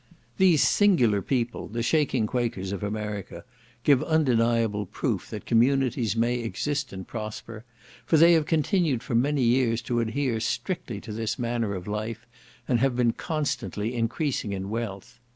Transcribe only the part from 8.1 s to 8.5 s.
they have